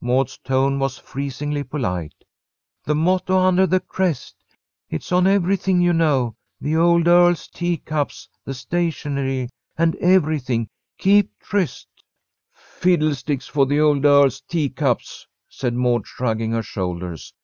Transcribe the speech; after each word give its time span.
Maud's 0.00 0.38
tone 0.38 0.78
was 0.78 0.96
freezingly 0.96 1.64
polite. 1.64 2.14
"The 2.84 2.94
motto 2.94 3.36
under 3.36 3.66
the 3.66 3.80
crest. 3.80 4.36
It's 4.88 5.10
on 5.10 5.26
everything 5.26 5.80
you 5.80 5.92
know, 5.92 6.36
the 6.60 6.76
old 6.76 7.08
earl's 7.08 7.48
teacups, 7.48 8.28
the 8.44 8.54
stationery, 8.54 9.48
and 9.76 9.96
everything 9.96 10.68
'Keep 10.98 11.36
tryst.'" 11.40 11.88
"Fiddlesticks 12.52 13.48
for 13.48 13.66
the 13.66 13.80
old 13.80 14.04
earl's 14.04 14.40
teacups!" 14.42 15.26
said 15.48 15.74
Maud, 15.74 16.06
shrugging 16.06 16.52
her 16.52 16.62
shoulders. 16.62 17.34